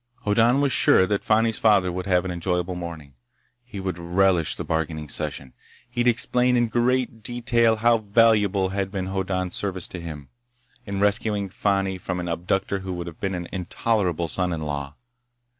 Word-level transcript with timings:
Hoddan 0.25 0.61
was 0.61 0.71
sure 0.71 1.05
that 1.05 1.23
Fani's 1.23 1.59
father 1.59 1.91
would 1.91 2.07
have 2.07 2.25
an 2.25 2.31
enjoyable 2.31 2.73
morning. 2.73 3.13
He 3.63 3.79
would 3.79 3.99
relish 3.99 4.55
the 4.55 4.63
bargaining 4.63 5.07
session. 5.09 5.53
He'd 5.87 6.07
explain 6.07 6.57
in 6.57 6.69
great 6.69 7.21
detail 7.21 7.75
how 7.75 7.99
valuable 7.99 8.69
had 8.69 8.89
been 8.89 9.05
Hoddan's 9.09 9.53
service 9.53 9.85
to 9.89 10.01
him, 10.01 10.29
in 10.87 10.99
rescuing 11.01 11.49
Fani 11.49 11.99
from 11.99 12.19
an 12.19 12.27
abductor 12.29 12.79
who 12.79 12.93
would 12.93 13.05
have 13.05 13.19
been 13.19 13.35
an 13.35 13.47
intolerable 13.51 14.27
son 14.27 14.51
in 14.51 14.63
law. 14.63 14.95